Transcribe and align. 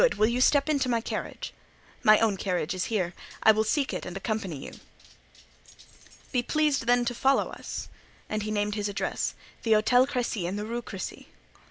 Will 0.17 0.25
you 0.25 0.41
step 0.41 0.67
into 0.67 0.89
my 0.89 0.99
carriage?" 0.99 1.53
"My 2.01 2.17
own 2.17 2.35
carriage 2.35 2.73
is 2.73 2.85
here: 2.85 3.13
I 3.43 3.51
will 3.51 3.63
seek 3.63 3.93
it, 3.93 4.03
and 4.03 4.17
accompany 4.17 4.57
you." 4.65 4.79
"Be 6.31 6.41
pleased, 6.41 6.87
then, 6.87 7.05
to 7.05 7.13
follow 7.13 7.49
us." 7.49 7.87
And 8.27 8.41
he 8.41 8.49
named 8.49 8.73
his 8.73 8.89
address: 8.89 9.35
"The 9.61 9.73
Hôtel 9.73 10.07
Crécy, 10.07 10.45
in 10.45 10.55
the 10.55 10.65
Rue 10.65 10.81
Crécy." 10.81 11.27